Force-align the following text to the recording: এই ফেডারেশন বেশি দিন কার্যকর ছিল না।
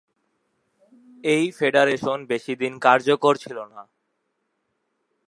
এই 1.23 1.45
ফেডারেশন 1.57 2.19
বেশি 2.31 2.53
দিন 2.61 2.73
কার্যকর 2.79 3.33
ছিল 3.43 3.57
না। 3.73 3.81